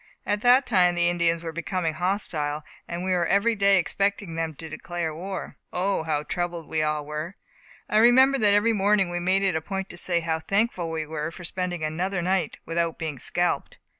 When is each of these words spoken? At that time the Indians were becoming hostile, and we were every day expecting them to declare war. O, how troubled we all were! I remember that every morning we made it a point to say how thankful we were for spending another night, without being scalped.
At 0.25 0.41
that 0.41 0.65
time 0.65 0.95
the 0.95 1.07
Indians 1.09 1.43
were 1.43 1.51
becoming 1.51 1.93
hostile, 1.93 2.63
and 2.87 3.03
we 3.03 3.11
were 3.11 3.27
every 3.27 3.53
day 3.53 3.77
expecting 3.77 4.33
them 4.33 4.55
to 4.55 4.67
declare 4.67 5.13
war. 5.13 5.57
O, 5.71 6.01
how 6.01 6.23
troubled 6.23 6.67
we 6.67 6.81
all 6.81 7.05
were! 7.05 7.35
I 7.87 7.97
remember 7.97 8.39
that 8.39 8.55
every 8.55 8.73
morning 8.73 9.11
we 9.11 9.19
made 9.19 9.43
it 9.43 9.55
a 9.55 9.61
point 9.61 9.89
to 9.89 9.97
say 9.97 10.21
how 10.21 10.39
thankful 10.39 10.89
we 10.89 11.05
were 11.05 11.29
for 11.29 11.43
spending 11.43 11.83
another 11.83 12.23
night, 12.23 12.57
without 12.65 12.97
being 12.97 13.19
scalped. 13.19 13.77